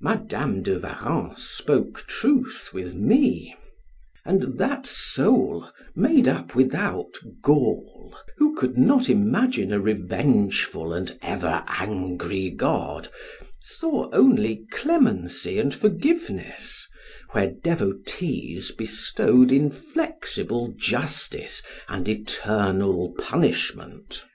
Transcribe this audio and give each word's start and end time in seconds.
Madam 0.00 0.62
de 0.62 0.78
Warrens 0.78 1.42
spoke 1.42 2.06
truth 2.06 2.70
with 2.72 2.94
me, 2.94 3.56
and 4.24 4.58
that 4.58 4.86
soul, 4.86 5.68
made 5.92 6.28
up 6.28 6.54
without 6.54 7.16
gall, 7.42 8.16
who 8.36 8.54
could 8.54 8.78
not 8.78 9.10
imagine 9.10 9.72
a 9.72 9.80
revengeful 9.80 10.94
and 10.94 11.18
ever 11.20 11.64
angry 11.66 12.48
God, 12.48 13.08
saw 13.60 14.08
only 14.12 14.64
clemency 14.70 15.58
and 15.58 15.74
forgiveness, 15.74 16.86
where 17.32 17.50
devotees 17.50 18.70
bestowed 18.70 19.50
inflexible 19.50 20.72
justice, 20.78 21.60
and 21.88 22.08
eternal 22.08 23.12
punishment. 23.18 24.26